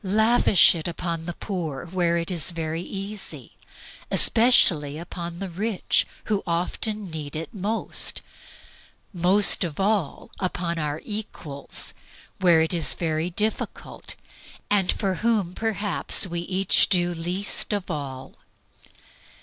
Lavish 0.03 0.73
it 0.73 0.87
upon 0.87 1.27
the 1.27 1.35
poor, 1.35 1.85
where 1.85 2.17
it 2.17 2.31
is 2.31 2.49
very 2.49 2.81
easy; 2.81 3.55
especially 4.09 4.97
upon 4.97 5.37
the 5.37 5.47
rich, 5.47 6.07
who 6.23 6.41
often 6.47 7.11
need 7.11 7.35
it 7.35 7.53
most; 7.53 8.23
most 9.13 9.63
of 9.63 9.79
all 9.79 10.31
upon 10.39 10.79
our 10.79 10.99
equals, 11.05 11.93
where 12.39 12.61
it 12.63 12.73
is 12.73 12.95
very 12.95 13.29
difficult, 13.29 14.15
and 14.71 14.91
for 14.91 15.13
whom 15.21 15.53
perhaps 15.53 16.25
we 16.25 16.39
each 16.39 16.89
do 16.89 17.13
least 17.13 17.71
of 17.71 17.91
all. 17.91 18.33